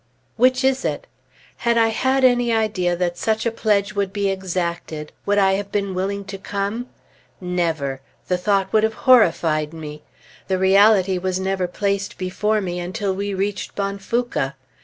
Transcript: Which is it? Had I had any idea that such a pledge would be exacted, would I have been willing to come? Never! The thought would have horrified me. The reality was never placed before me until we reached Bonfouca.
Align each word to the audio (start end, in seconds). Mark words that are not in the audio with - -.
Which 0.35 0.63
is 0.63 0.83
it? 0.83 1.05
Had 1.57 1.77
I 1.77 1.89
had 1.89 2.23
any 2.23 2.51
idea 2.51 2.95
that 2.95 3.19
such 3.19 3.45
a 3.45 3.51
pledge 3.51 3.93
would 3.93 4.11
be 4.11 4.31
exacted, 4.31 5.11
would 5.27 5.37
I 5.37 5.51
have 5.53 5.71
been 5.71 5.93
willing 5.93 6.25
to 6.25 6.39
come? 6.39 6.87
Never! 7.39 8.01
The 8.27 8.39
thought 8.39 8.73
would 8.73 8.81
have 8.81 8.95
horrified 9.05 9.75
me. 9.75 10.01
The 10.47 10.57
reality 10.57 11.19
was 11.19 11.39
never 11.39 11.67
placed 11.67 12.17
before 12.17 12.61
me 12.61 12.79
until 12.79 13.13
we 13.13 13.35
reached 13.35 13.75
Bonfouca. 13.75 14.55